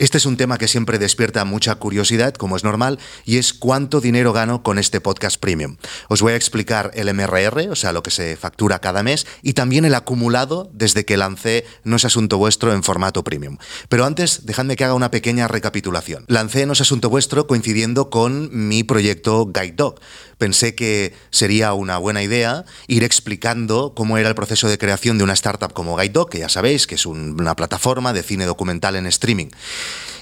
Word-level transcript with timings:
Este 0.00 0.16
es 0.16 0.24
un 0.24 0.38
tema 0.38 0.56
que 0.56 0.66
siempre 0.66 0.98
despierta 0.98 1.44
mucha 1.44 1.74
curiosidad, 1.74 2.32
como 2.32 2.56
es 2.56 2.64
normal, 2.64 2.98
y 3.26 3.36
es 3.36 3.52
cuánto 3.52 4.00
dinero 4.00 4.32
gano 4.32 4.62
con 4.62 4.78
este 4.78 4.98
podcast 4.98 5.38
premium. 5.38 5.76
Os 6.08 6.22
voy 6.22 6.32
a 6.32 6.36
explicar 6.36 6.90
el 6.94 7.12
MRR, 7.12 7.68
o 7.70 7.76
sea, 7.76 7.92
lo 7.92 8.02
que 8.02 8.10
se 8.10 8.38
factura 8.38 8.78
cada 8.78 9.02
mes, 9.02 9.26
y 9.42 9.52
también 9.52 9.84
el 9.84 9.94
acumulado 9.94 10.70
desde 10.72 11.04
que 11.04 11.18
lancé 11.18 11.66
No 11.84 11.96
es 11.96 12.06
Asunto 12.06 12.38
Vuestro 12.38 12.72
en 12.72 12.82
formato 12.82 13.22
premium. 13.24 13.58
Pero 13.90 14.06
antes, 14.06 14.46
dejadme 14.46 14.74
que 14.74 14.84
haga 14.84 14.94
una 14.94 15.10
pequeña 15.10 15.48
recapitulación. 15.48 16.24
Lancé 16.28 16.64
No 16.64 16.72
es 16.72 16.80
Asunto 16.80 17.10
Vuestro 17.10 17.46
coincidiendo 17.46 18.08
con 18.08 18.48
mi 18.68 18.84
proyecto 18.84 19.50
Guide 19.52 19.74
Dog. 19.76 20.00
Pensé 20.38 20.74
que 20.74 21.12
sería 21.28 21.74
una 21.74 21.98
buena 21.98 22.22
idea 22.22 22.64
ir 22.86 23.04
explicando 23.04 23.92
cómo 23.94 24.16
era 24.16 24.30
el 24.30 24.34
proceso 24.34 24.66
de 24.66 24.78
creación 24.78 25.18
de 25.18 25.24
una 25.24 25.34
startup 25.34 25.74
como 25.74 25.94
Guide 25.98 26.14
Dog, 26.14 26.30
que 26.30 26.38
ya 26.38 26.48
sabéis 26.48 26.86
que 26.86 26.94
es 26.94 27.04
una 27.04 27.54
plataforma 27.54 28.14
de 28.14 28.22
cine 28.22 28.46
documental 28.46 28.96
en 28.96 29.04
streaming. 29.04 29.48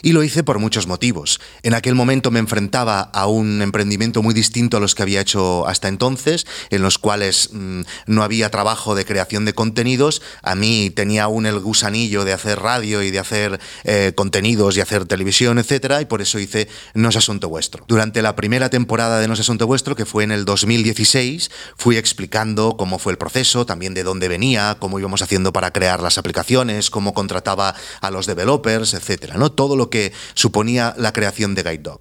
Y 0.02 0.12
lo 0.12 0.22
hice 0.22 0.42
por 0.42 0.58
muchos 0.58 0.86
motivos. 0.86 1.40
En 1.62 1.74
aquel 1.74 1.94
momento 1.94 2.30
me 2.30 2.38
enfrentaba 2.38 3.00
a 3.00 3.26
un 3.26 3.62
emprendimiento 3.62 4.22
muy 4.22 4.34
distinto 4.34 4.76
a 4.76 4.80
los 4.80 4.94
que 4.94 5.02
había 5.02 5.20
hecho 5.20 5.66
hasta 5.66 5.88
entonces, 5.88 6.46
en 6.70 6.82
los 6.82 6.98
cuales 6.98 7.50
mm, 7.52 7.82
no 8.06 8.22
había 8.22 8.50
trabajo 8.50 8.94
de 8.94 9.04
creación 9.04 9.44
de 9.44 9.54
contenidos. 9.54 10.22
A 10.42 10.54
mí 10.54 10.90
tenía 10.90 11.24
aún 11.24 11.46
el 11.46 11.58
gusanillo 11.60 12.24
de 12.24 12.32
hacer 12.32 12.60
radio 12.60 13.02
y 13.02 13.10
de 13.10 13.18
hacer 13.18 13.60
eh, 13.84 14.12
contenidos 14.14 14.76
y 14.76 14.80
hacer 14.80 15.06
televisión, 15.06 15.58
etcétera, 15.58 16.00
y 16.00 16.04
por 16.04 16.22
eso 16.22 16.38
hice 16.38 16.68
No 16.94 17.08
es 17.08 17.16
Asunto 17.16 17.48
Vuestro. 17.48 17.84
Durante 17.88 18.22
la 18.22 18.36
primera 18.36 18.70
temporada 18.70 19.20
de 19.20 19.28
No 19.28 19.34
es 19.34 19.40
Asunto 19.40 19.66
Vuestro, 19.66 19.96
que 19.96 20.06
fue 20.06 20.24
en 20.24 20.32
el 20.32 20.44
2016, 20.44 21.50
fui 21.76 21.96
explicando 21.96 22.76
cómo 22.76 22.98
fue 22.98 23.12
el 23.12 23.18
proceso, 23.18 23.66
también 23.66 23.94
de 23.94 24.02
dónde 24.02 24.28
venía, 24.28 24.76
cómo 24.78 24.98
íbamos 24.98 25.22
haciendo 25.22 25.52
para 25.52 25.72
crear 25.72 26.02
las 26.02 26.18
aplicaciones, 26.18 26.90
cómo 26.90 27.14
contrataba 27.14 27.74
a 28.00 28.10
los 28.10 28.26
developers, 28.26 28.94
etcétera, 28.94 29.36
¿no? 29.36 29.52
Todo 29.58 29.74
lo 29.74 29.90
que 29.90 30.12
suponía 30.34 30.94
la 30.96 31.12
creación 31.12 31.56
de 31.56 31.64
Guide 31.64 31.78
Dog. 31.78 32.00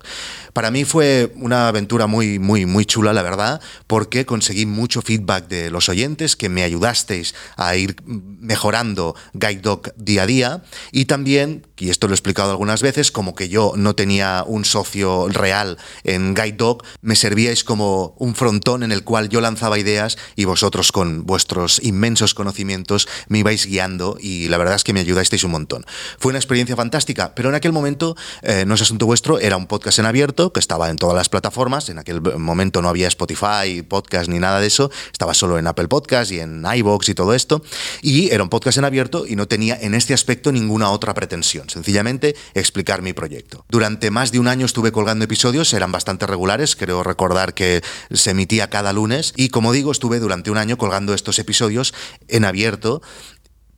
Para 0.53 0.69
mí 0.69 0.85
fue 0.85 1.31
una 1.35 1.67
aventura 1.67 2.05
muy, 2.05 2.37
muy, 2.37 2.67
muy 2.67 2.85
chula, 2.85 3.13
la 3.13 3.23
verdad, 3.23 3.61
porque 3.87 4.27
conseguí 4.27 4.67
mucho 4.67 5.01
feedback 5.01 5.47
de 5.47 5.71
los 5.71 5.89
oyentes 5.89 6.35
que 6.35 6.49
me 6.49 6.61
ayudasteis 6.61 7.33
a 7.55 7.75
ir 7.75 7.95
mejorando 8.05 9.15
Guide 9.33 9.61
Dog 9.61 9.93
día 9.97 10.23
a 10.23 10.25
día 10.27 10.63
y 10.91 11.05
también, 11.05 11.65
y 11.77 11.89
esto 11.89 12.07
lo 12.07 12.13
he 12.13 12.15
explicado 12.15 12.51
algunas 12.51 12.81
veces, 12.83 13.11
como 13.11 13.33
que 13.33 13.49
yo 13.49 13.73
no 13.75 13.95
tenía 13.95 14.43
un 14.45 14.65
socio 14.65 15.27
real 15.29 15.77
en 16.03 16.35
Guide 16.35 16.57
Dog, 16.57 16.83
me 17.01 17.15
servíais 17.15 17.63
como 17.63 18.15
un 18.17 18.35
frontón 18.35 18.83
en 18.83 18.91
el 18.91 19.03
cual 19.03 19.29
yo 19.29 19.41
lanzaba 19.41 19.79
ideas 19.79 20.17
y 20.35 20.45
vosotros 20.45 20.91
con 20.91 21.25
vuestros 21.25 21.79
inmensos 21.83 22.33
conocimientos 22.33 23.07
me 23.29 23.39
ibais 23.39 23.65
guiando 23.65 24.17
y 24.19 24.47
la 24.47 24.57
verdad 24.57 24.75
es 24.75 24.83
que 24.83 24.93
me 24.93 24.99
ayudasteis 24.99 25.43
un 25.43 25.51
montón. 25.51 25.85
Fue 26.19 26.29
una 26.29 26.39
experiencia 26.39 26.75
fantástica, 26.75 27.35
pero 27.37 27.49
en 27.49 27.55
aquel 27.55 27.71
momento, 27.71 28.17
eh, 28.41 28.65
no 28.65 28.73
es 28.73 28.81
asunto 28.81 29.05
vuestro, 29.05 29.37
era 29.37 29.57
un 29.57 29.67
podcast 29.67 29.99
en 29.99 30.07
abierto, 30.07 30.51
que 30.51 30.59
estaba 30.59 30.89
en 30.89 30.95
todas 30.95 31.15
las 31.15 31.29
plataformas. 31.29 31.87
En 31.87 31.99
aquel 31.99 32.19
momento 32.19 32.81
no 32.81 32.89
había 32.89 33.07
Spotify, 33.07 33.83
podcast 33.87 34.27
ni 34.27 34.39
nada 34.39 34.59
de 34.59 34.65
eso. 34.65 34.89
Estaba 35.11 35.35
solo 35.35 35.59
en 35.59 35.67
Apple 35.67 35.87
Podcast 35.87 36.31
y 36.31 36.39
en 36.39 36.65
iBox 36.65 37.09
y 37.09 37.13
todo 37.13 37.35
esto. 37.35 37.61
Y 38.01 38.31
era 38.31 38.41
un 38.41 38.49
podcast 38.49 38.79
en 38.79 38.85
abierto 38.85 39.27
y 39.27 39.35
no 39.35 39.47
tenía 39.47 39.77
en 39.79 39.93
este 39.93 40.15
aspecto 40.15 40.51
ninguna 40.51 40.89
otra 40.89 41.13
pretensión. 41.13 41.69
Sencillamente 41.69 42.35
explicar 42.55 43.03
mi 43.03 43.13
proyecto. 43.13 43.65
Durante 43.69 44.09
más 44.09 44.31
de 44.31 44.39
un 44.39 44.47
año 44.47 44.65
estuve 44.65 44.91
colgando 44.91 45.23
episodios, 45.23 45.71
eran 45.75 45.91
bastante 45.91 46.25
regulares. 46.25 46.75
Creo 46.75 47.03
recordar 47.03 47.53
que 47.53 47.83
se 48.09 48.31
emitía 48.31 48.71
cada 48.71 48.93
lunes. 48.93 49.33
Y 49.35 49.49
como 49.49 49.73
digo, 49.73 49.91
estuve 49.91 50.17
durante 50.17 50.49
un 50.49 50.57
año 50.57 50.79
colgando 50.79 51.13
estos 51.13 51.37
episodios 51.37 51.93
en 52.29 52.45
abierto 52.45 53.03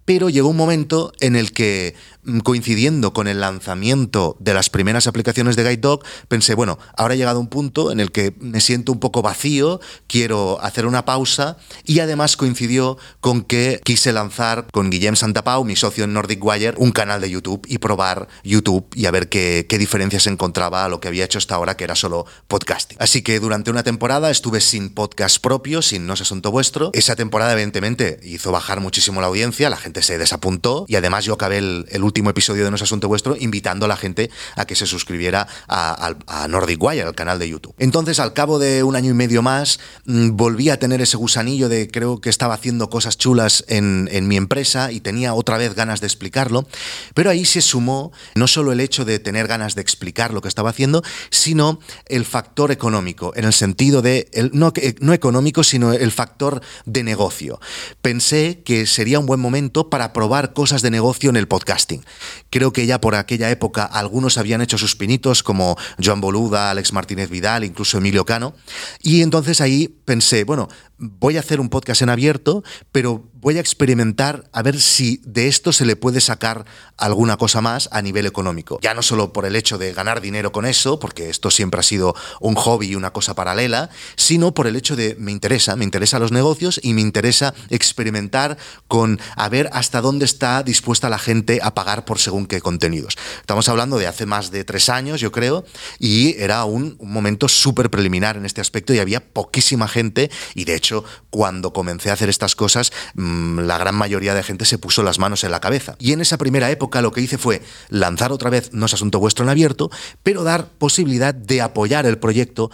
pero 0.09 0.27
llegó 0.27 0.49
un 0.49 0.57
momento 0.57 1.13
en 1.19 1.35
el 1.35 1.51
que 1.51 1.93
Mm, 2.29 2.39
coincidiendo 2.39 3.13
con 3.13 3.27
el 3.29 3.39
lanzamiento 3.39 4.35
de 4.39 4.53
las 4.53 4.69
primeras 4.69 5.07
aplicaciones 5.07 5.55
de 5.55 5.63
Guide 5.63 5.77
Dog, 5.77 6.03
pensé, 6.27 6.53
bueno, 6.53 6.77
ahora 6.97 7.13
ha 7.13 7.17
llegado 7.17 7.39
un 7.39 7.47
punto 7.47 7.91
en 7.91 8.01
el 8.01 8.11
que 8.11 8.35
me 8.39 8.59
siento 8.59 8.91
un 8.91 8.99
poco 8.99 9.21
vacío, 9.21 9.79
quiero 10.07 10.59
hacer 10.61 10.85
una 10.85 11.05
pausa 11.05 11.57
y 11.85 12.01
además 12.01 12.35
coincidió 12.35 12.97
con 13.21 13.43
que 13.43 13.79
quise 13.85 14.11
lanzar 14.11 14.67
con 14.71 14.89
Guillem 14.89 15.15
Santapau, 15.15 15.63
mi 15.63 15.77
socio 15.77 16.03
en 16.03 16.13
Nordic 16.13 16.43
Wire, 16.43 16.73
un 16.77 16.91
canal 16.91 17.21
de 17.21 17.29
YouTube 17.29 17.65
y 17.67 17.77
probar 17.77 18.27
YouTube 18.43 18.85
y 18.95 19.05
a 19.05 19.11
ver 19.11 19.29
qué, 19.29 19.65
qué 19.69 19.77
diferencias 19.77 20.27
encontraba 20.27 20.85
a 20.85 20.89
lo 20.89 20.99
que 20.99 21.07
había 21.07 21.23
hecho 21.23 21.37
hasta 21.37 21.55
ahora, 21.55 21.77
que 21.77 21.85
era 21.85 21.95
solo 21.95 22.25
podcasting. 22.47 22.97
Así 22.99 23.21
que 23.21 23.39
durante 23.39 23.71
una 23.71 23.83
temporada 23.83 24.29
estuve 24.29 24.59
sin 24.59 24.89
podcast 24.89 25.41
propio, 25.41 25.81
sin 25.81 26.05
No 26.05 26.15
es 26.15 26.21
asunto 26.21 26.51
vuestro. 26.51 26.91
Esa 26.93 27.15
temporada, 27.15 27.53
evidentemente, 27.53 28.19
hizo 28.23 28.51
bajar 28.51 28.81
muchísimo 28.81 29.21
la 29.21 29.27
audiencia, 29.27 29.69
la 29.69 29.77
gente 29.77 29.98
se 30.01 30.17
desapuntó 30.17 30.85
y 30.87 30.95
además 30.95 31.25
yo 31.25 31.33
acabé 31.33 31.57
el, 31.57 32.03
último 32.03 32.29
episodio 32.29 32.63
de 32.63 32.69
No 32.69 32.75
es 32.75 32.81
Asunto 32.81 33.07
Vuestro, 33.07 33.35
invitando 33.37 33.85
a 33.85 33.87
la 33.87 33.97
gente 33.97 34.29
a 34.55 34.65
que 34.65 34.75
se 34.75 34.85
suscribiera 34.85 35.47
a, 35.67 36.15
Nordic 36.49 36.81
Wire, 36.81 37.03
al 37.03 37.15
canal 37.15 37.39
de 37.39 37.49
YouTube. 37.49 37.75
Entonces, 37.77 38.19
al 38.19 38.33
cabo 38.33 38.59
de 38.59 38.83
un 38.83 38.95
año 38.95 39.11
y 39.11 39.13
medio 39.13 39.41
más, 39.41 39.79
mm, 40.05 40.31
volví 40.35 40.69
a 40.69 40.79
tener 40.79 41.01
ese 41.01 41.17
gusanillo 41.17 41.69
de 41.69 41.89
creo 41.89 42.21
que 42.21 42.29
estaba 42.29 42.53
haciendo 42.53 42.89
cosas 42.89 43.17
chulas 43.17 43.65
en, 43.67 44.09
mi 44.27 44.37
empresa 44.37 44.91
y 44.91 44.99
tenía 44.99 45.33
otra 45.33 45.57
vez 45.57 45.75
ganas 45.75 46.01
de 46.01 46.07
explicarlo, 46.07 46.67
pero 47.13 47.29
ahí 47.29 47.45
se 47.45 47.61
sumó 47.61 48.11
no 48.35 48.47
solo 48.47 48.71
el 48.71 48.79
hecho 48.79 49.05
de 49.05 49.17
tener 49.19 49.47
ganas 49.47 49.75
de 49.75 49.81
explicar 49.81 50.33
lo 50.33 50.41
que 50.41 50.47
estaba 50.47 50.69
haciendo, 50.69 51.03
sino 51.31 51.79
el 52.05 52.25
factor 52.25 52.71
económico, 52.71 53.33
en 53.35 53.45
el 53.45 53.53
sentido 53.53 54.01
de, 54.01 54.29
no, 54.53 54.73
no 54.99 55.13
económico, 55.13 55.63
sino 55.63 55.93
el 55.93 56.11
factor 56.11 56.61
de 56.85 57.03
negocio. 57.03 57.59
Pensé 58.01 58.61
que 58.63 58.85
sería 58.85 59.19
un 59.19 59.25
buen 59.25 59.39
momento 59.39 59.88
para 59.89 60.13
probar 60.13 60.53
cosas 60.53 60.81
de 60.81 60.91
negocio 60.91 61.29
en 61.29 61.35
el 61.35 61.47
podcasting. 61.47 62.03
Creo 62.49 62.73
que 62.73 62.85
ya 62.85 63.01
por 63.01 63.15
aquella 63.15 63.49
época 63.49 63.83
algunos 63.83 64.37
habían 64.37 64.61
hecho 64.61 64.77
sus 64.77 64.95
pinitos, 64.95 65.43
como 65.43 65.77
Joan 66.03 66.21
Boluda, 66.21 66.71
Alex 66.71 66.93
Martínez 66.93 67.29
Vidal, 67.29 67.63
incluso 67.63 67.97
Emilio 67.97 68.25
Cano. 68.25 68.53
Y 69.01 69.21
entonces 69.21 69.61
ahí 69.61 69.87
pensé, 70.05 70.43
bueno, 70.43 70.69
voy 70.99 71.37
a 71.37 71.39
hacer 71.39 71.59
un 71.59 71.69
podcast 71.69 72.01
en 72.01 72.09
abierto, 72.09 72.63
pero 72.91 73.29
voy 73.33 73.57
a 73.57 73.61
experimentar 73.61 74.49
a 74.51 74.61
ver 74.61 74.79
si 74.79 75.21
de 75.23 75.47
esto 75.47 75.71
se 75.71 75.85
le 75.85 75.95
puede 75.95 76.19
sacar 76.19 76.65
alguna 76.97 77.37
cosa 77.37 77.61
más 77.61 77.87
a 77.93 78.01
nivel 78.01 78.25
económico. 78.25 78.79
Ya 78.81 78.93
no 78.93 79.01
solo 79.01 79.31
por 79.31 79.45
el 79.45 79.55
hecho 79.55 79.77
de 79.77 79.93
ganar 79.93 80.19
dinero 80.19 80.51
con 80.51 80.65
eso, 80.65 80.99
porque 80.99 81.29
esto 81.29 81.49
siempre 81.49 81.79
ha 81.79 81.83
sido 81.83 82.15
un 82.41 82.55
hobby 82.55 82.87
y 82.87 82.95
una 82.95 83.13
cosa 83.13 83.35
paralela, 83.35 83.89
sino 84.17 84.53
por 84.53 84.67
el 84.67 84.75
hecho 84.75 84.97
de 84.97 85.15
me 85.17 85.31
interesa, 85.31 85.77
me 85.77 85.85
interesa 85.85 86.19
los 86.19 86.33
negocios 86.33 86.81
y 86.83 86.93
me 86.93 87.01
interesa 87.01 87.53
experimentar 87.69 88.57
con 88.89 89.21
a 89.37 89.47
ver 89.47 89.69
hasta 89.71 90.01
dónde 90.01 90.25
está 90.25 90.63
dispuesta 90.63 91.07
la 91.07 91.19
gente 91.19 91.59
a 91.63 91.73
pagar 91.73 92.03
por 92.03 92.19
según 92.19 92.45
qué 92.45 92.59
contenidos. 92.59 93.17
Estamos 93.39 93.69
hablando 93.69 93.97
de 93.97 94.07
hace 94.07 94.25
más 94.25 94.51
de 94.51 94.65
tres 94.65 94.89
años, 94.89 95.21
yo 95.21 95.31
creo, 95.31 95.63
y 95.97 96.35
era 96.41 96.65
un, 96.65 96.97
un 96.99 97.11
momento 97.11 97.47
súper 97.47 97.89
preliminar 97.89 98.35
en 98.35 98.45
este 98.45 98.59
aspecto 98.59 98.93
y 98.93 98.99
había 98.99 99.23
poquísima 99.23 99.87
gente 99.87 100.29
y 100.55 100.65
de 100.65 100.75
hecho 100.75 100.88
cuando 101.29 101.73
comencé 101.73 102.09
a 102.09 102.13
hacer 102.13 102.29
estas 102.29 102.55
cosas, 102.55 102.91
mm, 103.15 103.59
la 103.59 103.77
gran 103.77 103.95
mayoría 103.95 104.33
de 104.33 104.43
gente 104.43 104.65
se 104.65 104.77
puso 104.77 105.03
las 105.03 105.19
manos 105.19 105.43
en 105.43 105.51
la 105.51 105.59
cabeza. 105.59 105.95
Y 105.99 106.13
en 106.13 106.21
esa 106.21 106.37
primera 106.37 106.69
época 106.71 107.01
lo 107.01 107.11
que 107.11 107.21
hice 107.21 107.37
fue 107.37 107.61
lanzar 107.89 108.31
otra 108.31 108.49
vez 108.49 108.71
No 108.73 108.85
es 108.85 108.93
Asunto 108.93 109.19
Vuestro 109.19 109.45
en 109.45 109.49
abierto, 109.49 109.89
pero 110.23 110.43
dar 110.43 110.67
posibilidad 110.67 111.33
de 111.33 111.61
apoyar 111.61 112.05
el 112.05 112.17
proyecto 112.17 112.71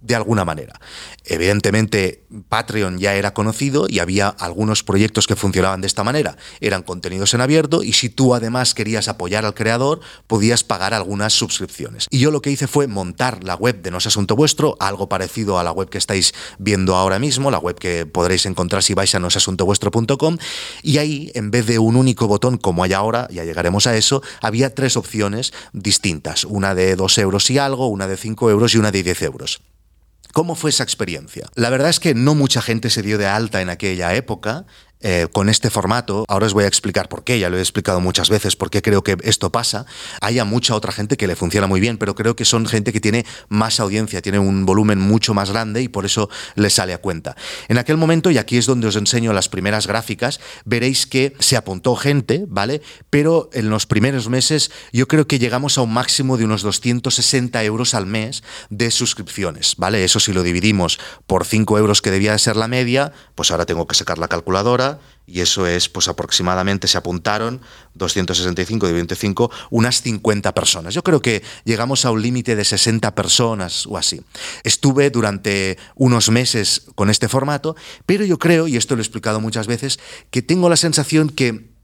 de 0.00 0.14
alguna 0.14 0.44
manera. 0.44 0.80
Evidentemente, 1.24 2.24
Patreon 2.48 2.98
ya 2.98 3.14
era 3.14 3.34
conocido 3.34 3.86
y 3.88 3.98
había 3.98 4.28
algunos 4.28 4.82
proyectos 4.82 5.26
que 5.26 5.36
funcionaban 5.36 5.80
de 5.80 5.86
esta 5.86 6.04
manera. 6.04 6.36
Eran 6.60 6.82
contenidos 6.82 7.34
en 7.34 7.40
abierto 7.40 7.82
y 7.82 7.92
si 7.92 8.08
tú 8.08 8.34
además 8.34 8.74
querías 8.74 9.08
apoyar 9.08 9.44
al 9.44 9.54
creador, 9.54 10.00
podías 10.26 10.64
pagar 10.64 10.94
algunas 10.94 11.32
suscripciones. 11.32 12.06
Y 12.10 12.18
yo 12.18 12.30
lo 12.30 12.42
que 12.42 12.50
hice 12.50 12.66
fue 12.66 12.86
montar 12.86 13.44
la 13.44 13.54
web 13.54 13.82
de 13.82 13.90
No 13.90 13.98
Asunto 13.98 14.36
Vuestro, 14.36 14.76
algo 14.78 15.08
parecido 15.08 15.58
a 15.58 15.64
la 15.64 15.72
web 15.72 15.88
que 15.88 15.98
estáis 15.98 16.32
viendo 16.58 16.94
ahora 16.94 17.18
mismo, 17.18 17.50
la 17.50 17.58
web 17.58 17.76
que 17.76 18.06
podréis 18.06 18.46
encontrar 18.46 18.84
si 18.84 18.94
vais 18.94 19.14
a 19.14 19.18
nosasuntovuestro.com. 19.18 20.38
Y 20.82 20.98
ahí, 20.98 21.32
en 21.34 21.50
vez 21.50 21.66
de 21.66 21.80
un 21.80 21.96
único 21.96 22.28
botón 22.28 22.56
como 22.56 22.84
hay 22.84 22.92
ahora, 22.92 23.26
ya 23.30 23.44
llegaremos 23.44 23.86
a 23.88 23.96
eso, 23.96 24.22
había 24.40 24.74
tres 24.74 24.96
opciones 24.96 25.52
distintas. 25.72 26.44
Una 26.44 26.74
de 26.74 26.94
dos 26.94 27.18
euros 27.18 27.50
y 27.50 27.58
algo, 27.58 27.88
una 27.88 28.06
de 28.06 28.16
cinco 28.16 28.48
euros 28.50 28.74
y 28.74 28.78
una 28.78 28.92
de 28.92 29.02
10 29.02 29.22
euros. 29.22 29.60
¿Cómo 30.32 30.54
fue 30.54 30.70
esa 30.70 30.82
experiencia? 30.82 31.48
La 31.54 31.70
verdad 31.70 31.88
es 31.88 32.00
que 32.00 32.14
no 32.14 32.34
mucha 32.34 32.60
gente 32.60 32.90
se 32.90 33.02
dio 33.02 33.18
de 33.18 33.26
alta 33.26 33.60
en 33.62 33.70
aquella 33.70 34.14
época. 34.14 34.66
Eh, 35.08 35.28
con 35.30 35.48
este 35.48 35.70
formato, 35.70 36.24
ahora 36.26 36.46
os 36.46 36.52
voy 36.52 36.64
a 36.64 36.66
explicar 36.66 37.08
por 37.08 37.22
qué, 37.22 37.38
ya 37.38 37.48
lo 37.48 37.56
he 37.56 37.60
explicado 37.60 38.00
muchas 38.00 38.28
veces, 38.28 38.56
por 38.56 38.70
qué 38.70 38.82
creo 38.82 39.04
que 39.04 39.16
esto 39.22 39.52
pasa, 39.52 39.86
haya 40.20 40.44
mucha 40.44 40.74
otra 40.74 40.90
gente 40.90 41.16
que 41.16 41.28
le 41.28 41.36
funciona 41.36 41.68
muy 41.68 41.78
bien, 41.78 41.96
pero 41.96 42.16
creo 42.16 42.34
que 42.34 42.44
son 42.44 42.66
gente 42.66 42.92
que 42.92 43.00
tiene 43.00 43.24
más 43.48 43.78
audiencia, 43.78 44.20
tiene 44.20 44.40
un 44.40 44.66
volumen 44.66 44.98
mucho 44.98 45.32
más 45.32 45.52
grande 45.52 45.80
y 45.80 45.86
por 45.86 46.06
eso 46.06 46.28
le 46.56 46.70
sale 46.70 46.92
a 46.92 46.98
cuenta. 46.98 47.36
En 47.68 47.78
aquel 47.78 47.98
momento, 47.98 48.32
y 48.32 48.38
aquí 48.38 48.56
es 48.56 48.66
donde 48.66 48.88
os 48.88 48.96
enseño 48.96 49.32
las 49.32 49.48
primeras 49.48 49.86
gráficas, 49.86 50.40
veréis 50.64 51.06
que 51.06 51.36
se 51.38 51.56
apuntó 51.56 51.94
gente, 51.94 52.44
¿vale? 52.48 52.82
Pero 53.08 53.48
en 53.52 53.70
los 53.70 53.86
primeros 53.86 54.28
meses 54.28 54.72
yo 54.92 55.06
creo 55.06 55.28
que 55.28 55.38
llegamos 55.38 55.78
a 55.78 55.82
un 55.82 55.94
máximo 55.94 56.36
de 56.36 56.46
unos 56.46 56.62
260 56.62 57.62
euros 57.62 57.94
al 57.94 58.06
mes 58.06 58.42
de 58.70 58.90
suscripciones, 58.90 59.76
¿vale? 59.76 60.02
Eso 60.02 60.18
si 60.18 60.32
lo 60.32 60.42
dividimos 60.42 60.98
por 61.28 61.44
5 61.44 61.78
euros 61.78 62.02
que 62.02 62.10
debía 62.10 62.32
de 62.32 62.40
ser 62.40 62.56
la 62.56 62.66
media, 62.66 63.12
pues 63.36 63.52
ahora 63.52 63.66
tengo 63.66 63.86
que 63.86 63.94
sacar 63.94 64.18
la 64.18 64.26
calculadora, 64.26 64.95
y 65.26 65.40
eso 65.40 65.66
es, 65.66 65.88
pues 65.88 66.08
aproximadamente 66.08 66.86
se 66.86 66.98
apuntaron 66.98 67.60
265 67.94 68.86
de 68.86 68.92
25, 68.92 69.50
unas 69.70 70.02
50 70.02 70.54
personas. 70.54 70.94
Yo 70.94 71.02
creo 71.02 71.20
que 71.20 71.42
llegamos 71.64 72.04
a 72.04 72.10
un 72.12 72.22
límite 72.22 72.54
de 72.54 72.64
60 72.64 73.14
personas 73.14 73.86
o 73.86 73.98
así. 73.98 74.22
Estuve 74.62 75.10
durante 75.10 75.78
unos 75.96 76.30
meses 76.30 76.86
con 76.94 77.10
este 77.10 77.28
formato, 77.28 77.74
pero 78.06 78.24
yo 78.24 78.38
creo, 78.38 78.68
y 78.68 78.76
esto 78.76 78.94
lo 78.94 79.00
he 79.00 79.04
explicado 79.04 79.40
muchas 79.40 79.66
veces, 79.66 79.98
que 80.30 80.42
tengo 80.42 80.68
la 80.68 80.76
sensación 80.76 81.28
que 81.28 81.76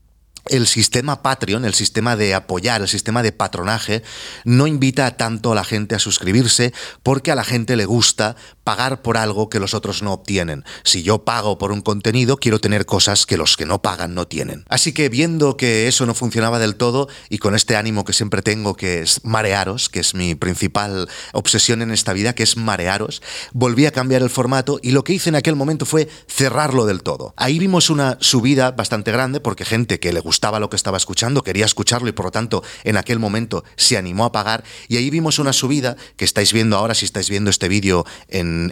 el 0.46 0.66
sistema 0.66 1.22
Patreon, 1.22 1.64
el 1.64 1.74
sistema 1.74 2.16
de 2.16 2.34
apoyar, 2.34 2.80
el 2.80 2.88
sistema 2.88 3.22
de 3.22 3.32
patronaje, 3.32 4.02
no 4.44 4.66
invita 4.66 5.16
tanto 5.16 5.52
a 5.52 5.54
la 5.54 5.64
gente 5.64 5.94
a 5.94 6.00
suscribirse 6.00 6.72
porque 7.02 7.30
a 7.30 7.36
la 7.36 7.44
gente 7.44 7.76
le 7.76 7.84
gusta 7.84 8.36
pagar 8.64 9.02
por 9.02 9.16
algo 9.16 9.48
que 9.48 9.60
los 9.60 9.74
otros 9.74 10.02
no 10.02 10.12
obtienen. 10.12 10.64
Si 10.84 11.02
yo 11.02 11.24
pago 11.24 11.58
por 11.58 11.72
un 11.72 11.80
contenido, 11.80 12.36
quiero 12.36 12.60
tener 12.60 12.86
cosas 12.86 13.26
que 13.26 13.36
los 13.36 13.56
que 13.56 13.66
no 13.66 13.82
pagan 13.82 14.14
no 14.14 14.26
tienen. 14.26 14.64
Así 14.68 14.92
que 14.92 15.08
viendo 15.08 15.56
que 15.56 15.88
eso 15.88 16.06
no 16.06 16.14
funcionaba 16.14 16.58
del 16.58 16.76
todo 16.76 17.08
y 17.28 17.38
con 17.38 17.54
este 17.54 17.76
ánimo 17.76 18.04
que 18.04 18.12
siempre 18.12 18.42
tengo, 18.42 18.74
que 18.74 19.02
es 19.02 19.24
marearos, 19.24 19.88
que 19.88 20.00
es 20.00 20.14
mi 20.14 20.34
principal 20.34 21.08
obsesión 21.32 21.82
en 21.82 21.90
esta 21.90 22.12
vida, 22.12 22.34
que 22.34 22.42
es 22.42 22.56
marearos, 22.56 23.22
volví 23.52 23.86
a 23.86 23.92
cambiar 23.92 24.22
el 24.22 24.30
formato 24.30 24.78
y 24.82 24.92
lo 24.92 25.04
que 25.04 25.14
hice 25.14 25.28
en 25.28 25.36
aquel 25.36 25.56
momento 25.56 25.86
fue 25.86 26.08
cerrarlo 26.28 26.86
del 26.86 27.02
todo. 27.02 27.34
Ahí 27.36 27.58
vimos 27.58 27.90
una 27.90 28.18
subida 28.20 28.70
bastante 28.70 29.12
grande 29.12 29.40
porque 29.40 29.64
gente 29.64 30.00
que 30.00 30.12
le 30.12 30.20
gustaba 30.20 30.60
lo 30.60 30.70
que 30.70 30.76
estaba 30.76 30.96
escuchando, 30.96 31.42
quería 31.42 31.64
escucharlo 31.64 32.08
y 32.08 32.12
por 32.12 32.26
lo 32.26 32.30
tanto 32.30 32.62
en 32.84 32.96
aquel 32.96 33.18
momento 33.18 33.64
se 33.76 33.96
animó 33.96 34.24
a 34.24 34.32
pagar 34.32 34.64
y 34.88 34.96
ahí 34.96 35.10
vimos 35.10 35.38
una 35.38 35.52
subida 35.52 35.96
que 36.16 36.24
estáis 36.24 36.52
viendo 36.52 36.76
ahora 36.76 36.94
si 36.94 37.04
estáis 37.04 37.28
viendo 37.28 37.50
este 37.50 37.68
vídeo 37.68 38.04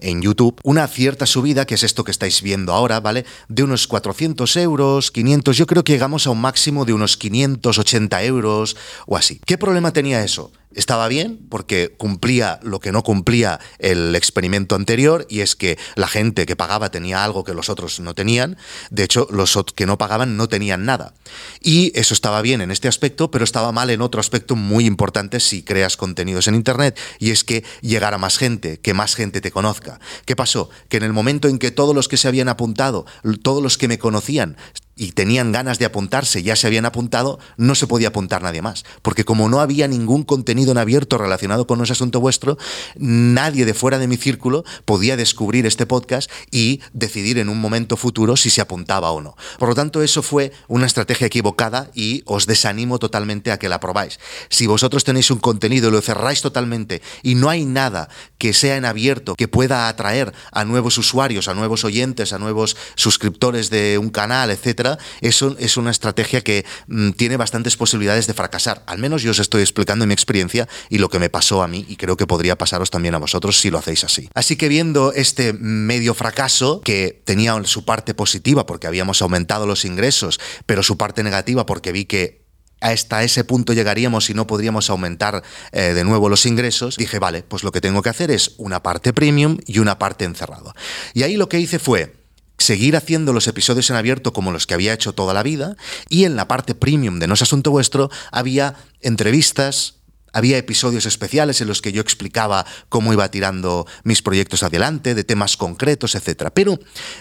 en 0.03 0.23
YouTube, 0.23 0.59
una 0.63 0.87
cierta 0.87 1.27
subida, 1.27 1.67
que 1.67 1.75
es 1.75 1.83
esto 1.83 2.05
que 2.05 2.11
estáis 2.11 2.43
viendo 2.43 2.73
ahora, 2.73 3.01
¿vale? 3.01 3.25
De 3.49 3.63
unos 3.63 3.87
400 3.87 4.57
euros, 4.57 5.11
500, 5.11 5.57
yo 5.57 5.67
creo 5.67 5.85
que 5.85 5.93
llegamos 5.93 6.27
a 6.27 6.31
un 6.31 6.41
máximo 6.41 6.85
de 6.85 6.93
unos 6.93 7.17
580 7.17 8.23
euros 8.25 8.77
o 9.07 9.17
así. 9.17 9.41
¿Qué 9.45 9.59
problema 9.59 9.93
tenía 9.93 10.23
eso? 10.25 10.53
Estaba 10.75 11.09
bien 11.09 11.39
porque 11.49 11.95
cumplía 11.97 12.61
lo 12.63 12.81
que 12.81 12.93
no 12.93 13.03
cumplía 13.03 13.61
el 13.79 14.15
experimento 14.15 14.75
anterior 14.75 15.27
y 15.29 15.41
es 15.41 15.57
que 15.57 15.79
la 15.97 16.09
gente 16.09 16.47
que 16.47 16.57
pagaba 16.57 16.91
tenía 16.91 17.25
algo 17.25 17.45
que 17.45 17.55
los 17.55 17.69
otros 17.69 18.01
no 18.01 18.15
tenían, 18.15 18.57
de 18.91 19.05
hecho 19.05 19.27
los 19.31 19.59
que 19.75 19.87
no 19.87 19.99
pagaban 19.99 20.37
no 20.37 20.49
tenían 20.49 20.85
nada. 20.85 21.15
Y 21.61 21.93
eso 21.99 22.15
estaba 22.15 22.43
bien 22.43 22.61
en 22.61 22.71
este 22.71 22.89
aspecto, 22.89 23.31
pero 23.31 23.45
estaba 23.45 23.73
mal 23.73 23.91
en 23.91 24.01
otro 24.01 24.21
aspecto 24.21 24.57
muy 24.57 24.87
importante 24.87 25.41
si 25.41 25.63
creas 25.63 25.97
contenidos 25.97 26.47
en 26.49 26.55
Internet 26.55 26.99
y 27.19 27.31
es 27.31 27.45
que 27.45 27.65
llegara 27.81 28.19
más 28.19 28.39
gente, 28.39 28.79
que 28.79 28.95
más 28.95 29.15
gente 29.15 29.41
te 29.41 29.51
conozca. 29.51 30.01
¿Qué 30.25 30.37
pasó? 30.37 30.71
Que 30.89 30.99
en 30.99 31.05
el 31.05 31.13
momento 31.13 31.49
en 31.49 31.59
que 31.59 31.71
todos 31.71 31.95
los 31.95 32.09
que 32.09 32.17
se 32.17 32.29
habían 32.29 32.49
apuntado, 32.49 33.07
todos 33.43 33.63
los 33.63 33.77
que 33.77 33.89
me 33.89 33.99
conocían, 33.99 34.57
y 35.01 35.13
tenían 35.13 35.51
ganas 35.51 35.79
de 35.79 35.87
apuntarse, 35.87 36.43
ya 36.43 36.57
se 36.57 36.67
habían 36.67 36.85
apuntado, 36.85 37.39
no 37.57 37.75
se 37.75 37.87
podía 37.87 38.09
apuntar 38.09 38.43
nadie 38.43 38.61
más. 38.61 38.85
Porque 39.01 39.25
como 39.25 39.49
no 39.49 39.61
había 39.61 39.89
ningún 39.89 40.25
contenido 40.25 40.73
en 40.73 40.79
abierto 40.79 41.17
relacionado 41.17 41.67
con 41.67 41.83
ese 41.83 41.95
asunto 41.95 42.21
vuestro, 42.21 42.59
nadie 42.97 43.65
de 43.65 43.73
fuera 43.73 43.99
de 43.99 44.07
mi 44.07 44.19
círculo 44.19 44.63
podía 44.85 45.17
descubrir 45.17 45.65
este 45.65 45.87
podcast 45.87 46.31
y 46.51 46.83
decidir 46.93 47.39
en 47.39 47.49
un 47.49 47.59
momento 47.63 47.97
futuro 47.97 48.37
si 48.37 48.51
se 48.51 48.61
apuntaba 48.61 49.11
o 49.11 49.23
no. 49.23 49.37
Por 49.59 49.71
lo 49.71 49.75
tanto, 49.75 50.03
eso 50.03 50.23
fue 50.23 50.53
una 50.69 50.85
estrategia 50.85 51.29
equivocada 51.29 51.91
y 51.95 52.23
os 52.27 52.45
desanimo 52.45 52.99
totalmente 52.99 53.53
a 53.53 53.59
que 53.59 53.71
la 53.71 53.81
probáis. 53.81 54.21
Si 54.51 54.67
vosotros 54.67 55.05
tenéis 55.05 55.31
un 55.31 55.39
contenido 55.39 55.91
lo 55.91 56.03
cerráis 56.03 56.43
totalmente 56.43 57.01
y 57.23 57.37
no 57.37 57.49
hay 57.49 57.65
nada 57.65 58.11
que 58.37 58.53
sea 58.53 58.77
en 58.77 58.85
abierto 58.85 59.35
que 59.35 59.49
pueda 59.49 59.89
atraer 59.89 60.35
a 60.53 60.67
nuevos 60.67 60.99
usuarios, 60.99 61.49
a 61.49 61.55
nuevos 61.55 61.87
oyentes, 61.87 62.35
a 62.35 62.39
nuevos 62.39 62.77
suscriptores 62.97 63.71
de 63.71 63.97
un 63.97 64.11
canal, 64.11 64.51
etcétera, 64.51 64.90
eso 65.21 65.57
es 65.59 65.77
una 65.77 65.91
estrategia 65.91 66.41
que 66.41 66.65
mm, 66.87 67.11
tiene 67.13 67.37
bastantes 67.37 67.77
posibilidades 67.77 68.27
de 68.27 68.35
fracasar. 68.35 68.83
Al 68.87 68.99
menos 68.99 69.23
yo 69.23 69.31
os 69.31 69.39
estoy 69.39 69.63
explicando 69.63 70.07
mi 70.07 70.15
experiencia 70.15 70.69
y 70.89 70.99
lo 70.99 71.09
que 71.09 71.19
me 71.19 71.31
pasó 71.31 71.63
a 71.63 71.69
mí 71.69 71.85
y 71.89 71.97
creo 71.97 72.17
que 72.17 72.27
podría 72.27 72.57
pasaros 72.57 72.91
también 72.91 73.15
a 73.15 73.19
vosotros 73.19 73.59
si 73.59 73.71
lo 73.71 73.79
hacéis 73.79 74.05
así. 74.05 74.29
Así 74.35 74.57
que 74.57 74.69
viendo 74.69 75.13
este 75.13 75.53
medio 75.53 76.15
fracaso 76.15 76.81
que 76.83 77.23
tenía 77.25 77.61
su 77.65 77.85
parte 77.85 78.15
positiva 78.15 78.67
porque 78.67 78.87
habíamos 78.87 79.23
aumentado 79.23 79.67
los 79.67 79.85
ingresos, 79.85 80.41
pero 80.67 80.83
su 80.83 80.97
parte 80.97 81.23
negativa 81.23 81.67
porque 81.67 81.93
vi 81.93 82.05
que 82.05 82.41
hasta 82.81 83.23
ese 83.23 83.45
punto 83.45 83.73
llegaríamos 83.73 84.31
y 84.31 84.35
no 84.35 84.47
podríamos 84.47 84.91
aumentar 84.91 85.43
eh, 85.73 85.93
de 85.95 86.05
nuevo 86.05 86.29
los 86.29 86.47
ingresos, 86.47 86.97
dije, 86.97 87.19
vale, 87.19 87.43
pues 87.43 87.63
lo 87.63 87.73
que 87.73 87.81
tengo 87.81 88.03
que 88.03 88.09
hacer 88.09 88.31
es 88.31 88.55
una 88.57 88.83
parte 88.83 89.13
premium 89.13 89.59
y 89.67 89.79
una 89.79 89.99
parte 89.99 90.25
encerrado. 90.25 90.75
Y 91.13 91.23
ahí 91.23 91.37
lo 91.37 91.49
que 91.49 91.61
hice 91.61 91.79
fue 91.79 92.20
seguir 92.63 92.97
haciendo 92.97 93.33
los 93.33 93.47
episodios 93.47 93.91
en 93.91 93.97
abierto 93.97 94.33
como 94.33 94.53
los 94.53 94.67
que 94.67 94.75
había 94.75 94.93
hecho 94.93 95.13
toda 95.13 95.35
la 95.35 95.43
vida 95.43 95.77
y 96.09 96.25
en 96.25 96.37
la 96.37 96.49
parte 96.49 96.75
premium 96.75 97.19
de 97.19 97.27
No 97.27 97.35
es 97.35 97.43
Asunto 97.43 97.71
Vuestro 97.71 98.11
había 98.31 98.77
entrevistas, 99.01 100.00
había 100.33 100.59
episodios 100.59 101.07
especiales 101.07 101.61
en 101.61 101.69
los 101.69 101.83
que 101.83 101.93
yo 101.93 102.01
explicaba 102.01 102.67
cómo 102.89 103.13
iba 103.13 103.31
tirando 103.31 103.87
mis 104.05 104.23
proyectos 104.23 104.63
adelante, 104.63 105.15
de 105.15 105.25
temas 105.25 105.57
concretos, 105.57 106.15
etc. 106.15 106.51
Pero 106.55 106.79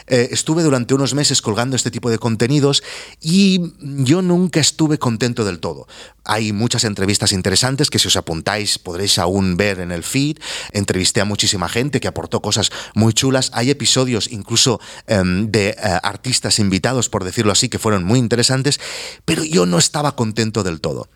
eh, 0.08 0.30
estuve 0.32 0.64
durante 0.64 0.94
unos 0.94 1.14
meses 1.14 1.42
colgando 1.42 1.76
este 1.76 1.92
tipo 1.92 2.10
de 2.10 2.20
contenidos 2.20 2.84
y 3.22 3.74
yo 3.80 4.22
nunca 4.22 4.60
estuve 4.60 4.98
contento 4.98 5.46
del 5.46 5.60
todo. 5.60 5.88
Hay 6.24 6.54
muchas 6.54 6.84
entrevistas 6.84 7.32
interesantes 7.32 7.90
que 7.90 7.98
si 7.98 8.08
os 8.08 8.16
apuntáis 8.16 8.78
podréis 8.78 9.18
aún 9.18 9.58
ver 9.58 9.80
en 9.80 9.92
el 9.92 10.04
feed. 10.04 10.38
Entrevisté 10.72 11.22
a 11.22 11.26
muchísima 11.26 11.70
gente 11.70 12.00
que 12.00 12.08
aportó 12.08 12.42
cosas 12.42 12.72
muy 12.94 13.14
chulas. 13.14 13.50
Hay 13.54 13.70
episodios 13.70 14.28
incluso 14.32 14.80
em, 15.08 15.50
de 15.52 15.70
eh, 15.70 15.76
artistas 16.04 16.60
invitados, 16.60 17.10
por 17.10 17.24
decirlo 17.24 17.52
así, 17.52 17.70
que 17.70 17.80
fueron 17.80 18.04
muy 18.04 18.20
interesantes, 18.20 18.80
pero 19.26 19.44
yo 19.44 19.66
no 19.66 19.78
estaba 19.78 20.16
contento 20.16 20.64
del 20.64 20.82
todo. 20.82 21.10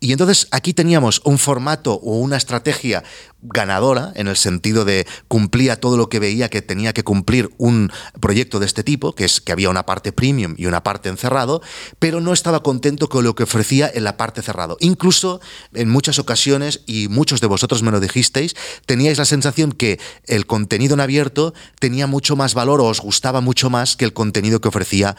Y 0.00 0.12
entonces 0.12 0.46
aquí 0.52 0.74
teníamos 0.74 1.20
un 1.24 1.38
formato 1.38 1.94
o 1.94 2.18
una 2.18 2.36
estrategia 2.36 3.02
ganadora 3.42 4.12
en 4.14 4.28
el 4.28 4.36
sentido 4.36 4.84
de 4.84 5.06
cumplía 5.26 5.80
todo 5.80 5.96
lo 5.96 6.08
que 6.08 6.18
veía 6.18 6.48
que 6.48 6.62
tenía 6.62 6.92
que 6.92 7.04
cumplir 7.04 7.50
un 7.58 7.90
proyecto 8.20 8.60
de 8.60 8.66
este 8.66 8.84
tipo, 8.84 9.14
que 9.14 9.24
es 9.24 9.40
que 9.40 9.52
había 9.52 9.70
una 9.70 9.86
parte 9.86 10.12
premium 10.12 10.54
y 10.56 10.66
una 10.66 10.82
parte 10.82 11.08
encerrado, 11.08 11.62
pero 11.98 12.20
no 12.20 12.32
estaba 12.32 12.62
contento 12.62 13.08
con 13.08 13.24
lo 13.24 13.34
que 13.34 13.44
ofrecía 13.44 13.90
en 13.92 14.04
la 14.04 14.16
parte 14.16 14.42
cerrado. 14.42 14.76
Incluso 14.80 15.40
en 15.74 15.88
muchas 15.88 16.18
ocasiones, 16.18 16.82
y 16.86 17.08
muchos 17.08 17.40
de 17.40 17.46
vosotros 17.48 17.82
me 17.82 17.90
lo 17.90 18.00
dijisteis, 18.00 18.54
teníais 18.86 19.18
la 19.18 19.24
sensación 19.24 19.72
que 19.72 19.98
el 20.26 20.46
contenido 20.46 20.94
en 20.94 21.00
abierto 21.00 21.54
tenía 21.80 22.06
mucho 22.06 22.36
más 22.36 22.54
valor 22.54 22.80
o 22.80 22.86
os 22.86 23.00
gustaba 23.00 23.40
mucho 23.40 23.70
más 23.70 23.96
que 23.96 24.04
el 24.04 24.12
contenido 24.12 24.60
que 24.60 24.68
ofrecía 24.68 25.16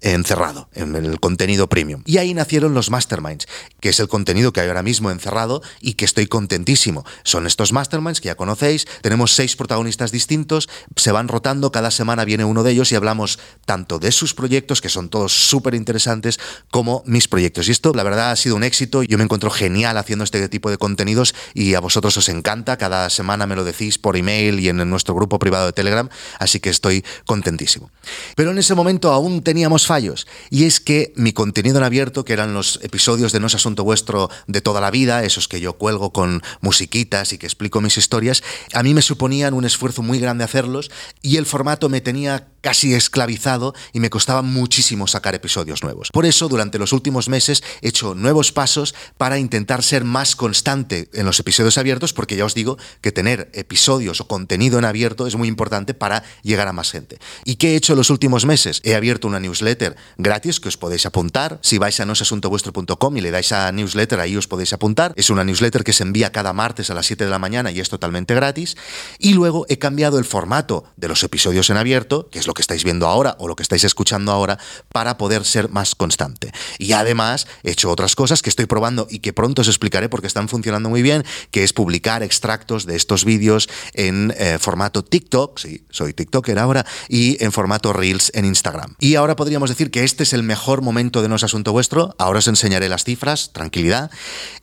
encerrado 0.00 0.68
en 0.74 0.94
el 0.96 1.20
contenido 1.20 1.68
premium. 1.68 2.02
Y 2.06 2.18
ahí 2.18 2.34
nacieron 2.34 2.74
los 2.74 2.90
masterminds, 2.90 3.46
que 3.80 3.90
es 3.90 4.00
el 4.00 4.08
contenido 4.08 4.52
que 4.52 4.60
hay 4.60 4.68
ahora 4.68 4.82
mismo 4.82 5.10
encerrado 5.10 5.62
y 5.80 5.94
que 5.94 6.04
estoy 6.04 6.26
contentísimo. 6.26 7.04
Son 7.24 7.46
estos 7.46 7.72
masterminds 7.72 8.20
que 8.20 8.26
ya 8.26 8.34
conocéis, 8.34 8.86
tenemos 9.02 9.34
seis 9.34 9.56
protagonistas 9.56 10.12
distintos, 10.12 10.68
se 10.96 11.12
van 11.12 11.28
rotando, 11.28 11.72
cada 11.72 11.90
semana 11.90 12.24
viene 12.24 12.44
uno 12.44 12.62
de 12.62 12.72
ellos 12.72 12.92
y 12.92 12.96
hablamos 12.96 13.38
tanto 13.66 13.98
de 13.98 14.12
sus 14.12 14.34
proyectos, 14.34 14.80
que 14.80 14.88
son 14.88 15.08
todos 15.08 15.32
súper 15.32 15.74
interesantes, 15.74 16.38
como 16.70 17.02
mis 17.06 17.28
proyectos. 17.28 17.68
Y 17.68 17.72
esto, 17.72 17.92
la 17.92 18.02
verdad, 18.02 18.30
ha 18.30 18.36
sido 18.36 18.56
un 18.56 18.64
éxito. 18.64 19.02
Yo 19.02 19.18
me 19.18 19.24
encuentro 19.24 19.50
genial 19.50 19.96
haciendo 19.96 20.24
este 20.24 20.48
tipo 20.48 20.70
de 20.70 20.78
contenidos 20.78 21.34
y 21.54 21.74
a 21.74 21.80
vosotros 21.80 22.16
os 22.16 22.28
encanta. 22.28 22.76
Cada 22.76 23.10
semana 23.10 23.46
me 23.46 23.56
lo 23.56 23.64
decís 23.64 23.98
por 23.98 24.16
email 24.16 24.60
y 24.60 24.68
en 24.68 24.88
nuestro 24.88 25.14
grupo 25.14 25.38
privado 25.38 25.66
de 25.66 25.72
Telegram, 25.72 26.08
así 26.38 26.60
que 26.60 26.70
estoy 26.70 27.04
contentísimo. 27.26 27.90
Pero 28.36 28.50
en 28.50 28.58
ese 28.58 28.74
momento 28.74 29.12
aún 29.12 29.42
teníamos 29.42 29.86
fallos. 29.88 30.26
Y 30.50 30.64
es 30.64 30.80
que 30.80 31.12
mi 31.16 31.32
contenido 31.32 31.78
en 31.78 31.84
abierto, 31.84 32.24
que 32.24 32.34
eran 32.34 32.52
los 32.52 32.78
episodios 32.82 33.32
de 33.32 33.40
No 33.40 33.46
es 33.46 33.54
Asunto 33.54 33.84
Vuestro 33.84 34.30
de 34.46 34.60
toda 34.60 34.80
la 34.80 34.90
vida, 34.90 35.24
esos 35.24 35.48
que 35.48 35.60
yo 35.60 35.72
cuelgo 35.72 36.12
con 36.12 36.42
musiquitas 36.60 37.32
y 37.32 37.38
que 37.38 37.46
explico 37.46 37.80
mis 37.80 37.96
historias, 37.96 38.42
a 38.74 38.82
mí 38.82 38.92
me 38.92 39.02
suponían 39.02 39.54
un 39.54 39.64
esfuerzo 39.64 40.02
muy 40.02 40.20
grande 40.20 40.44
hacerlos 40.44 40.90
y 41.22 41.38
el 41.38 41.46
formato 41.46 41.88
me 41.88 42.02
tenía 42.02 42.48
casi 42.60 42.92
esclavizado 42.92 43.74
y 43.92 44.00
me 44.00 44.10
costaba 44.10 44.42
muchísimo 44.42 45.06
sacar 45.06 45.34
episodios 45.34 45.82
nuevos. 45.82 46.10
Por 46.12 46.26
eso, 46.26 46.48
durante 46.48 46.78
los 46.78 46.92
últimos 46.92 47.28
meses 47.28 47.62
he 47.80 47.88
hecho 47.88 48.14
nuevos 48.14 48.52
pasos 48.52 48.94
para 49.16 49.38
intentar 49.38 49.82
ser 49.82 50.04
más 50.04 50.36
constante 50.36 51.08
en 51.14 51.24
los 51.24 51.40
episodios 51.40 51.78
abiertos, 51.78 52.12
porque 52.12 52.36
ya 52.36 52.44
os 52.44 52.54
digo 52.54 52.76
que 53.00 53.12
tener 53.12 53.50
episodios 53.54 54.20
o 54.20 54.28
contenido 54.28 54.78
en 54.78 54.84
abierto 54.84 55.26
es 55.26 55.36
muy 55.36 55.48
importante 55.48 55.94
para 55.94 56.24
llegar 56.42 56.68
a 56.68 56.72
más 56.72 56.90
gente. 56.90 57.18
¿Y 57.44 57.56
qué 57.56 57.72
he 57.72 57.76
hecho 57.76 57.94
en 57.94 57.98
los 57.98 58.10
últimos 58.10 58.44
meses? 58.44 58.80
He 58.84 58.94
abierto 58.94 59.28
una 59.28 59.40
newsletter 59.40 59.77
gratis 60.16 60.60
que 60.60 60.68
os 60.68 60.76
podéis 60.76 61.06
apuntar. 61.06 61.58
Si 61.62 61.78
vais 61.78 61.98
a 62.00 62.06
nosasuntovuestro.com 62.06 63.16
y 63.16 63.20
le 63.20 63.30
dais 63.30 63.52
a 63.52 63.70
newsletter, 63.72 64.20
ahí 64.20 64.36
os 64.36 64.46
podéis 64.46 64.72
apuntar. 64.72 65.12
Es 65.16 65.30
una 65.30 65.44
newsletter 65.44 65.84
que 65.84 65.92
se 65.92 66.02
envía 66.02 66.32
cada 66.32 66.52
martes 66.52 66.90
a 66.90 66.94
las 66.94 67.06
7 67.06 67.24
de 67.24 67.30
la 67.30 67.38
mañana 67.38 67.70
y 67.70 67.80
es 67.80 67.88
totalmente 67.88 68.34
gratis. 68.34 68.76
Y 69.18 69.34
luego 69.34 69.66
he 69.68 69.78
cambiado 69.78 70.18
el 70.18 70.24
formato 70.24 70.84
de 70.96 71.08
los 71.08 71.22
episodios 71.22 71.70
en 71.70 71.76
abierto, 71.76 72.28
que 72.30 72.38
es 72.38 72.46
lo 72.46 72.54
que 72.54 72.62
estáis 72.62 72.84
viendo 72.84 73.06
ahora 73.06 73.36
o 73.38 73.48
lo 73.48 73.56
que 73.56 73.62
estáis 73.62 73.84
escuchando 73.84 74.32
ahora, 74.32 74.58
para 74.90 75.18
poder 75.18 75.44
ser 75.44 75.68
más 75.68 75.94
constante. 75.94 76.52
Y 76.78 76.92
además 76.92 77.46
he 77.62 77.72
hecho 77.72 77.90
otras 77.90 78.14
cosas 78.14 78.42
que 78.42 78.50
estoy 78.50 78.66
probando 78.66 79.06
y 79.10 79.20
que 79.20 79.32
pronto 79.32 79.62
os 79.62 79.68
explicaré 79.68 80.08
porque 80.08 80.26
están 80.26 80.48
funcionando 80.48 80.88
muy 80.88 81.02
bien, 81.02 81.24
que 81.50 81.64
es 81.64 81.72
publicar 81.72 82.22
extractos 82.22 82.86
de 82.86 82.96
estos 82.96 83.24
vídeos 83.24 83.68
en 83.94 84.34
eh, 84.36 84.58
formato 84.58 85.04
TikTok, 85.04 85.58
sí, 85.58 85.84
soy 85.90 86.12
TikToker 86.12 86.58
ahora, 86.58 86.84
y 87.08 87.42
en 87.42 87.52
formato 87.52 87.92
Reels 87.92 88.30
en 88.34 88.44
Instagram. 88.44 88.94
Y 88.98 89.14
ahora 89.14 89.36
podríamos 89.36 89.67
decir 89.68 89.90
que 89.90 90.04
este 90.04 90.22
es 90.22 90.32
el 90.32 90.42
mejor 90.42 90.82
momento 90.82 91.22
de 91.22 91.28
No 91.28 91.36
es 91.36 91.44
Asunto 91.44 91.72
Vuestro, 91.72 92.14
ahora 92.18 92.40
os 92.40 92.48
enseñaré 92.48 92.88
las 92.88 93.04
cifras, 93.04 93.52
tranquilidad, 93.52 94.10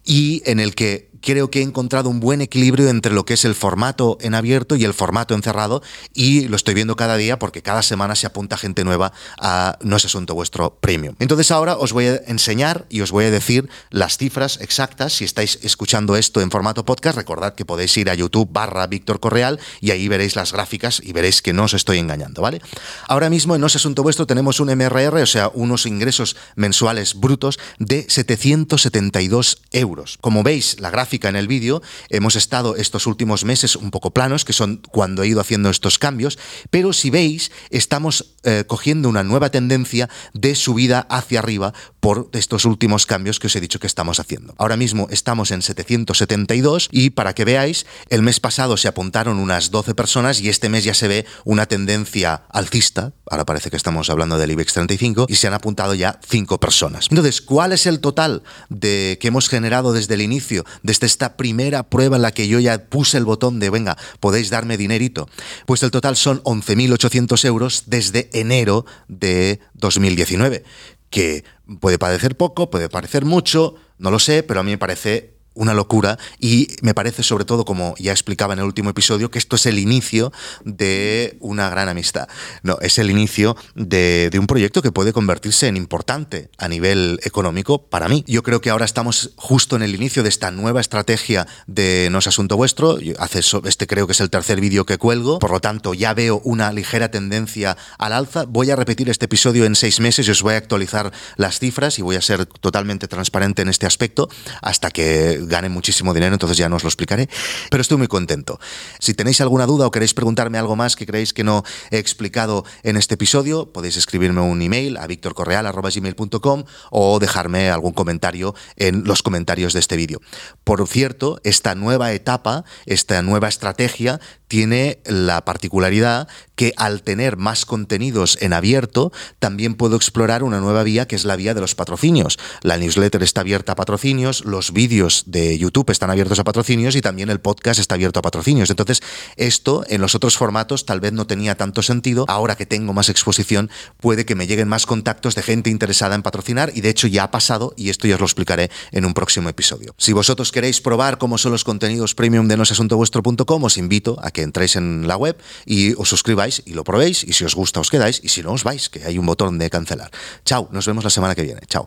y 0.03 0.41
en 0.45 0.59
el 0.59 0.75
que 0.75 1.09
creo 1.25 1.49
que 1.49 1.59
he 1.59 1.63
encontrado 1.63 2.09
un 2.09 2.19
buen 2.19 2.39
equilibrio 2.39 2.87
entre 2.87 3.11
lo 3.11 3.25
que 3.25 3.33
es 3.33 3.45
el 3.45 3.55
formato 3.55 4.17
en 4.21 4.35
abierto 4.35 4.75
y 4.75 4.85
el 4.85 4.93
formato 4.93 5.33
encerrado 5.33 5.81
y 6.13 6.47
lo 6.47 6.55
estoy 6.55 6.75
viendo 6.75 6.95
cada 6.95 7.17
día 7.17 7.39
porque 7.39 7.63
cada 7.63 7.81
semana 7.81 8.15
se 8.15 8.27
apunta 8.27 8.57
gente 8.57 8.83
nueva 8.83 9.11
a 9.39 9.77
No 9.81 9.97
es 9.97 10.05
asunto 10.05 10.35
vuestro 10.35 10.75
premium. 10.79 11.15
Entonces 11.19 11.49
ahora 11.49 11.77
os 11.77 11.93
voy 11.93 12.05
a 12.05 12.21
enseñar 12.27 12.85
y 12.89 13.01
os 13.01 13.11
voy 13.11 13.25
a 13.25 13.31
decir 13.31 13.67
las 13.89 14.17
cifras 14.17 14.59
exactas. 14.61 15.13
Si 15.13 15.25
estáis 15.25 15.57
escuchando 15.63 16.15
esto 16.15 16.41
en 16.41 16.51
formato 16.51 16.85
podcast, 16.85 17.17
recordad 17.17 17.55
que 17.55 17.65
podéis 17.65 17.97
ir 17.97 18.09
a 18.11 18.13
YouTube 18.13 18.49
barra 18.51 18.85
Víctor 18.85 19.19
Correal 19.19 19.59
y 19.81 19.89
ahí 19.89 20.07
veréis 20.07 20.35
las 20.35 20.53
gráficas 20.53 21.01
y 21.03 21.11
veréis 21.11 21.41
que 21.41 21.53
no 21.53 21.63
os 21.63 21.73
estoy 21.73 21.97
engañando, 21.97 22.43
¿vale? 22.43 22.61
Ahora 23.07 23.31
mismo 23.31 23.55
en 23.55 23.61
No 23.61 23.67
es 23.67 23.75
asunto 23.75 24.03
vuestro 24.03 24.27
tenemos 24.27 24.59
un 24.59 24.67
MRR, 24.75 25.17
o 25.23 25.25
sea, 25.25 25.49
unos 25.55 25.87
ingresos 25.87 26.35
mensuales 26.55 27.15
brutos 27.15 27.57
de 27.79 28.05
772 28.07 29.63
euros. 29.71 30.19
Como 30.21 30.43
veis, 30.43 30.79
la 30.79 30.91
gráfica 30.91 31.14
en 31.23 31.35
el 31.35 31.47
vídeo, 31.47 31.81
hemos 32.09 32.35
estado 32.35 32.75
estos 32.75 33.07
últimos 33.07 33.45
meses 33.45 33.75
un 33.75 33.91
poco 33.91 34.11
planos, 34.11 34.45
que 34.45 34.53
son 34.53 34.81
cuando 34.91 35.23
he 35.23 35.27
ido 35.27 35.41
haciendo 35.41 35.69
estos 35.69 35.97
cambios, 35.97 36.37
pero 36.69 36.93
si 36.93 37.09
veis, 37.09 37.51
estamos 37.69 38.34
eh, 38.45 38.65
cogiendo 38.67 39.09
una 39.09 39.23
nueva 39.23 39.49
tendencia 39.49 40.09
de 40.33 40.55
subida 40.55 41.07
hacia 41.09 41.39
arriba 41.39 41.73
por 41.99 42.29
estos 42.33 42.65
últimos 42.65 43.05
cambios 43.05 43.39
que 43.39 43.47
os 43.47 43.55
he 43.55 43.61
dicho 43.61 43.79
que 43.79 43.87
estamos 43.87 44.19
haciendo. 44.19 44.53
Ahora 44.57 44.77
mismo 44.77 45.07
estamos 45.09 45.51
en 45.51 45.61
772 45.61 46.89
y 46.91 47.11
para 47.11 47.33
que 47.33 47.45
veáis, 47.45 47.85
el 48.09 48.21
mes 48.21 48.39
pasado 48.39 48.77
se 48.77 48.87
apuntaron 48.87 49.39
unas 49.39 49.71
12 49.71 49.95
personas 49.95 50.41
y 50.41 50.49
este 50.49 50.69
mes 50.69 50.83
ya 50.83 50.93
se 50.93 51.07
ve 51.07 51.25
una 51.45 51.65
tendencia 51.65 52.43
alcista, 52.49 53.13
ahora 53.29 53.45
parece 53.45 53.69
que 53.69 53.77
estamos 53.77 54.09
hablando 54.09 54.37
del 54.37 54.51
IBEX 54.51 54.73
35, 54.73 55.27
y 55.29 55.35
se 55.35 55.47
han 55.47 55.53
apuntado 55.53 55.95
ya 55.95 56.19
5 56.27 56.59
personas. 56.59 57.07
Entonces, 57.09 57.41
¿cuál 57.41 57.71
es 57.71 57.85
el 57.85 57.99
total 57.99 58.43
de 58.69 59.17
que 59.19 59.29
hemos 59.29 59.49
generado 59.49 59.93
desde 59.93 60.13
el 60.15 60.21
inicio 60.21 60.65
de 60.83 60.91
este 60.91 61.05
esta 61.05 61.37
primera 61.37 61.83
prueba 61.83 62.17
en 62.17 62.23
la 62.23 62.33
que 62.33 62.47
yo 62.47 62.59
ya 62.59 62.89
puse 62.89 63.17
el 63.17 63.23
botón 63.25 63.59
de, 63.59 63.69
venga, 63.69 63.97
podéis 64.19 64.49
darme 64.49 64.75
dinerito, 64.75 65.29
pues 65.65 65.81
el 65.83 65.91
total 65.91 66.17
son 66.17 66.43
11.800 66.43 67.45
euros 67.45 67.83
desde 67.85 68.29
enero 68.39 68.85
de 69.07 69.59
2019, 69.73 70.63
que 71.09 71.43
puede 71.79 71.97
parecer 71.97 72.35
poco, 72.35 72.69
puede 72.69 72.89
parecer 72.89 73.25
mucho, 73.25 73.75
no 73.97 74.11
lo 74.11 74.19
sé, 74.19 74.43
pero 74.43 74.59
a 74.59 74.63
mí 74.63 74.71
me 74.71 74.77
parece 74.77 75.34
una 75.55 75.73
locura 75.73 76.19
y 76.39 76.67
me 76.81 76.93
parece 76.93 77.23
sobre 77.23 77.45
todo, 77.45 77.65
como 77.65 77.95
ya 77.97 78.11
explicaba 78.11 78.53
en 78.53 78.59
el 78.59 78.65
último 78.65 78.89
episodio, 78.89 79.31
que 79.31 79.39
esto 79.39 79.55
es 79.55 79.65
el 79.65 79.79
inicio 79.79 80.31
de 80.63 81.37
una 81.39 81.69
gran 81.69 81.89
amistad. 81.89 82.27
No, 82.61 82.77
es 82.81 82.99
el 82.99 83.09
inicio 83.09 83.55
de, 83.73 84.29
un 84.37 84.47
proyecto 84.47 84.81
que 84.81 84.91
puede 84.91 85.13
convertirse 85.13 85.67
en 85.67 85.77
importante 85.77 86.49
a 86.57 86.67
nivel 86.67 87.19
económico 87.23 87.81
para 87.83 88.09
mí. 88.09 88.23
Yo 88.27 88.43
creo 88.43 88.61
que 88.61 88.69
ahora 88.69 88.85
estamos 88.85 89.31
justo 89.37 89.75
en 89.75 89.81
el 89.81 89.95
inicio 89.95 90.23
de 90.23 90.29
esta 90.29 90.51
nueva 90.51 90.81
estrategia 90.81 91.47
de 91.67 92.09
No 92.11 92.19
es 92.19 92.27
Asunto 92.27 92.57
Vuestro. 92.57 92.99
Este 92.99 93.87
creo 93.87 94.07
que 94.07 94.13
es 94.13 94.19
el 94.19 94.29
tercer 94.29 94.59
vídeo 94.59 94.85
que 94.85 94.97
cuelgo, 94.97 95.39
por 95.39 95.51
lo 95.51 95.61
tanto 95.61 95.93
ya 95.93 96.13
veo 96.13 96.41
una 96.43 96.71
ligera 96.73 97.09
tendencia 97.09 97.77
al 97.97 98.13
alza. 98.13 98.43
Voy 98.43 98.71
a 98.71 98.75
repetir 98.75 99.09
este 99.09 99.25
episodio 99.25 99.65
en 99.65 99.75
seis 99.75 99.99
meses 99.99 100.27
y 100.27 100.31
os 100.31 100.41
voy 100.41 100.55
a 100.55 100.57
actualizar 100.57 101.11
las 101.37 101.59
cifras 101.59 101.97
y 101.99 102.01
voy 102.01 102.17
a 102.17 102.21
ser 102.21 102.45
totalmente 102.45 103.07
transparente 103.07 103.61
en 103.61 103.69
este 103.69 103.85
aspecto 103.85 104.29
hasta 104.61 104.91
que 104.91 105.44
gane 105.47 105.69
muchísimo 105.69 106.13
dinero, 106.13 106.33
entonces 106.33 106.57
ya 106.57 106.69
no 106.69 106.75
os 106.75 106.83
lo 106.83 106.89
explicaré, 106.89 107.29
pero 107.69 107.81
estoy 107.81 107.97
muy 107.97 108.07
contento. 108.07 108.59
Si 108.99 109.13
tenéis 109.13 109.41
alguna 109.41 109.65
duda 109.65 109.87
o 109.87 109.91
queréis 109.91 110.13
preguntarme 110.13 110.57
algo 110.57 110.75
más 110.75 110.95
que 110.95 111.05
creéis 111.05 111.33
que 111.33 111.43
no 111.43 111.63
he 111.91 111.97
explicado 111.97 112.65
en 112.83 112.97
este 112.97 113.15
episodio, 113.15 113.71
podéis 113.71 113.97
escribirme 113.97 114.41
un 114.41 114.61
email 114.61 114.97
a 114.97 115.07
victorcorreal.gmail.com 115.07 116.63
o 116.91 117.19
dejarme 117.19 117.69
algún 117.69 117.93
comentario 117.93 118.55
en 118.75 119.03
los 119.03 119.23
comentarios 119.23 119.73
de 119.73 119.79
este 119.79 119.95
vídeo. 119.95 120.21
Por 120.63 120.87
cierto, 120.87 121.39
esta 121.43 121.75
nueva 121.75 122.13
etapa, 122.13 122.65
esta 122.85 123.21
nueva 123.21 123.47
estrategia 123.47 124.19
tiene 124.55 124.99
la 125.03 125.43
particularidad 125.43 126.29
que 126.55 126.71
al 126.77 127.03
tener 127.03 127.35
más 127.35 127.65
contenidos 127.65 128.37
en 128.39 128.53
abierto, 128.53 129.11
también 129.39 129.75
puedo 129.75 129.97
explorar 129.97 130.43
una 130.43 130.61
nueva 130.61 130.83
vía 130.83 131.09
que 131.09 131.17
es 131.17 131.25
la 131.25 131.35
vía 131.35 131.53
de 131.53 131.59
los 131.59 131.75
patrocinios. 131.75 132.39
La 132.61 132.77
newsletter 132.77 133.21
está 133.21 133.41
abierta 133.41 133.73
a 133.73 133.75
patrocinios, 133.75 134.45
los 134.45 134.71
vídeos 134.71 135.25
de 135.27 135.57
YouTube 135.57 135.89
están 135.89 136.09
abiertos 136.09 136.39
a 136.39 136.45
patrocinios 136.45 136.95
y 136.95 137.01
también 137.01 137.29
el 137.29 137.41
podcast 137.41 137.81
está 137.81 137.95
abierto 137.95 138.19
a 138.19 138.21
patrocinios. 138.21 138.69
Entonces, 138.69 139.03
esto 139.35 139.83
en 139.89 139.99
los 139.99 140.15
otros 140.15 140.37
formatos 140.37 140.85
tal 140.85 141.01
vez 141.01 141.11
no 141.11 141.27
tenía 141.27 141.55
tanto 141.55 141.81
sentido. 141.81 142.23
Ahora 142.29 142.55
que 142.55 142.65
tengo 142.65 142.93
más 142.93 143.09
exposición, 143.09 143.69
puede 143.99 144.25
que 144.25 144.35
me 144.35 144.47
lleguen 144.47 144.69
más 144.69 144.85
contactos 144.85 145.35
de 145.35 145.43
gente 145.43 145.69
interesada 145.69 146.15
en 146.15 146.23
patrocinar 146.23 146.71
y 146.73 146.79
de 146.79 146.91
hecho 146.91 147.07
ya 147.07 147.23
ha 147.23 147.31
pasado 147.31 147.73
y 147.75 147.89
esto 147.89 148.07
ya 148.07 148.13
os 148.15 148.21
lo 148.21 148.25
explicaré 148.25 148.71
en 148.93 149.03
un 149.03 149.13
próximo 149.13 149.49
episodio. 149.49 149.93
Si 149.97 150.13
vosotros 150.13 150.53
queréis 150.53 150.79
probar 150.79 151.17
cómo 151.17 151.37
son 151.37 151.51
los 151.51 151.65
contenidos 151.65 152.15
premium 152.15 152.47
de 152.47 152.55
nosasuntovuestro.com, 152.55 153.63
os 153.65 153.77
invito 153.77 154.17
a 154.23 154.31
que 154.31 154.44
entréis 154.45 154.75
en 154.77 155.07
la 155.07 155.17
web 155.17 155.35
y 155.65 155.93
os 155.93 156.07
suscribáis 156.07 156.63
y 156.65 156.73
lo 156.73 156.83
probéis 156.83 157.23
y 157.23 157.33
si 157.33 157.43
os 157.43 157.55
gusta 157.55 157.79
os 157.79 157.89
quedáis 157.89 158.21
y 158.23 158.29
si 158.29 158.41
no 158.41 158.53
os 158.53 158.63
vais, 158.63 158.89
que 158.89 159.03
hay 159.03 159.17
un 159.17 159.25
botón 159.25 159.57
de 159.59 159.69
cancelar. 159.69 160.11
Chao, 160.45 160.69
nos 160.71 160.87
vemos 160.87 161.03
la 161.03 161.09
semana 161.09 161.35
que 161.35 161.43
viene. 161.43 161.61
Chao. 161.67 161.83